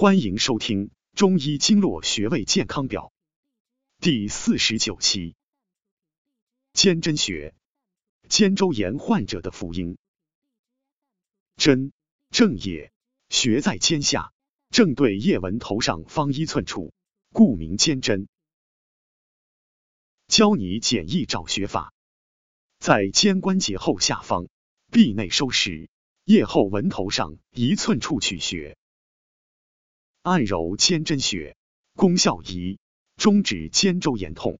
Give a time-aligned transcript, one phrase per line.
[0.00, 3.12] 欢迎收听《中医经络穴位健康表》
[4.00, 5.34] 第四十九期。
[6.72, 7.52] 肩贞穴，
[8.28, 9.98] 肩周炎患者的福音。
[11.56, 11.90] 针，
[12.30, 12.92] 正也，
[13.28, 14.32] 穴在肩下，
[14.70, 16.92] 正对腋纹头上方一寸处，
[17.32, 18.28] 故名肩针。
[20.28, 21.92] 教你简易找穴法，
[22.78, 24.46] 在肩关节后下方，
[24.92, 25.90] 臂内收实，
[26.22, 28.77] 腋后纹头上一寸处取穴。
[30.28, 31.56] 按揉肩贞穴，
[31.94, 32.78] 功效一：
[33.16, 34.58] 终止肩周炎痛。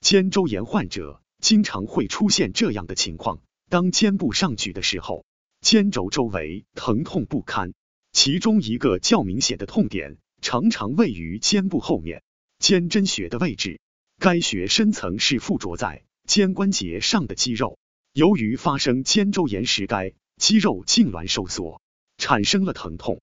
[0.00, 5.26] 肩周炎患者经常会出现这样的情况：当肩部上举的时候，
[5.60, 7.74] 肩轴周围疼痛不堪。
[8.12, 12.22] 其中一个较明显的痛点，常常位于肩部后面
[12.58, 13.78] 肩贞穴的位置。
[14.18, 17.78] 该穴深层是附着在肩关节上的肌肉，
[18.14, 21.82] 由于发生肩周炎时，该肌肉痉挛收缩，
[22.16, 23.20] 产生了疼痛。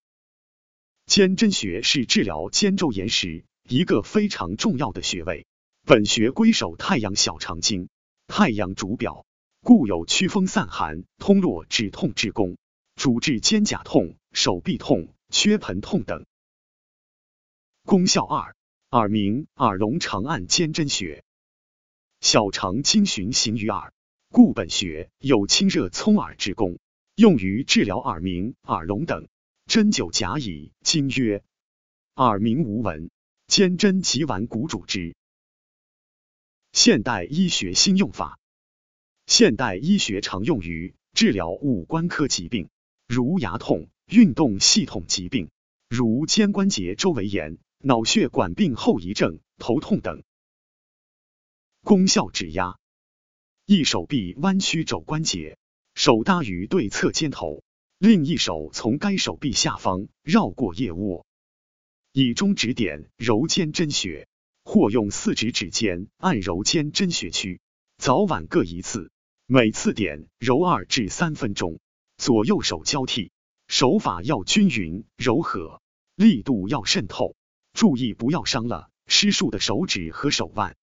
[1.10, 5.48] 肩贞穴是治疗肩周炎时一个非常重要的穴位，
[5.84, 7.90] 本穴归守太阳小肠经，
[8.28, 9.26] 太阳主表，
[9.62, 12.58] 故有驱风散寒、通络止痛之功，
[12.96, 16.28] 主治肩胛痛、手臂痛、缺盆痛等。
[17.86, 18.56] 功效二：
[18.92, 21.24] 耳鸣、耳聋常按肩贞穴。
[22.22, 23.94] 小肠经循行于耳，
[24.30, 26.78] 故本穴有清热聪耳之功，
[27.16, 29.28] 用于治疗耳鸣、耳聋等。
[29.70, 31.44] 针灸甲乙，经曰：
[32.16, 33.12] 耳鸣无闻，
[33.46, 35.16] 肩针即丸骨主之。
[36.74, 38.40] 现代医学新用法，
[39.28, 42.68] 现代医学常用于治疗五官科疾病，
[43.08, 45.52] 如牙痛、运动系统疾病，
[45.88, 50.24] 如肩关节周围炎、脑血管病后遗症、头痛等。
[51.84, 52.80] 功效指压，
[53.68, 55.60] 一手臂弯曲肘关节，
[55.94, 57.62] 手搭于对侧肩头。
[58.00, 61.26] 另一手从该手臂下方绕过腋窝，
[62.14, 64.26] 以中指点揉肩真穴，
[64.64, 67.60] 或用四指指尖按揉肩真穴区，
[67.98, 69.12] 早晚各一次，
[69.48, 71.82] 每次点揉二至三分钟，
[72.16, 73.34] 左右手交替，
[73.68, 75.82] 手法要均匀柔和，
[76.16, 77.36] 力度要渗透，
[77.74, 78.90] 注意不要伤了。
[79.08, 80.78] 施术的手指和手腕。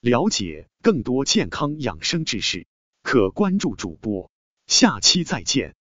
[0.00, 2.66] 了解更多健康养生知识，
[3.02, 4.30] 可关注主播，
[4.66, 5.76] 下期再见。